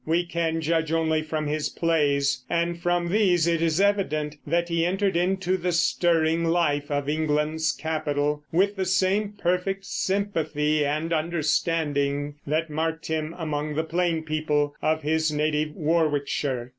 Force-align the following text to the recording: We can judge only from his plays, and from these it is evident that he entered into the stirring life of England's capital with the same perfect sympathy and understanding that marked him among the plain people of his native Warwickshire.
We 0.03 0.25
can 0.25 0.61
judge 0.61 0.91
only 0.91 1.21
from 1.21 1.45
his 1.45 1.69
plays, 1.69 2.43
and 2.49 2.79
from 2.81 3.09
these 3.09 3.45
it 3.45 3.61
is 3.61 3.79
evident 3.79 4.35
that 4.47 4.67
he 4.67 4.83
entered 4.83 5.15
into 5.15 5.57
the 5.57 5.71
stirring 5.71 6.43
life 6.43 6.89
of 6.89 7.07
England's 7.07 7.71
capital 7.71 8.43
with 8.51 8.77
the 8.77 8.85
same 8.85 9.33
perfect 9.33 9.85
sympathy 9.85 10.83
and 10.83 11.13
understanding 11.13 12.33
that 12.47 12.67
marked 12.71 13.09
him 13.09 13.35
among 13.37 13.75
the 13.75 13.83
plain 13.83 14.23
people 14.23 14.73
of 14.81 15.03
his 15.03 15.31
native 15.31 15.75
Warwickshire. 15.75 16.69